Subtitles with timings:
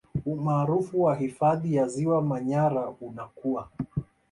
[0.25, 3.67] Umaarufu wa hifadhi ya Ziwa Manyara unakua